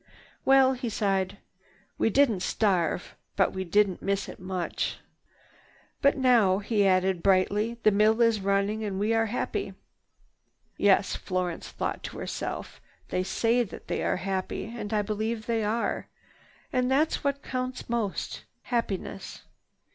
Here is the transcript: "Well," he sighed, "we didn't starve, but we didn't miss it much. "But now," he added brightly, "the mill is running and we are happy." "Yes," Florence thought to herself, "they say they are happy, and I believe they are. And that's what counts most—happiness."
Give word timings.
"Well," 0.45 0.73
he 0.73 0.89
sighed, 0.89 1.37
"we 1.99 2.09
didn't 2.09 2.39
starve, 2.39 3.15
but 3.35 3.53
we 3.53 3.63
didn't 3.63 4.01
miss 4.01 4.27
it 4.27 4.39
much. 4.39 4.97
"But 6.01 6.17
now," 6.17 6.57
he 6.57 6.87
added 6.87 7.21
brightly, 7.21 7.77
"the 7.83 7.91
mill 7.91 8.19
is 8.19 8.41
running 8.41 8.83
and 8.83 8.99
we 8.99 9.13
are 9.13 9.27
happy." 9.27 9.75
"Yes," 10.75 11.15
Florence 11.15 11.69
thought 11.69 12.01
to 12.05 12.17
herself, 12.17 12.81
"they 13.09 13.21
say 13.21 13.61
they 13.61 14.01
are 14.03 14.15
happy, 14.17 14.73
and 14.75 14.91
I 14.91 15.03
believe 15.03 15.45
they 15.45 15.63
are. 15.63 16.07
And 16.73 16.89
that's 16.89 17.23
what 17.23 17.43
counts 17.43 17.87
most—happiness." 17.87 19.43